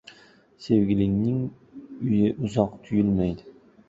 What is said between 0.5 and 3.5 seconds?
•Sevgilingning uyi uzoq tuyulmaydi.